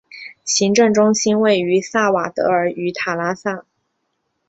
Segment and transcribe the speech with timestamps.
[0.43, 3.65] 行政中心位于萨瓦德尔与塔拉萨。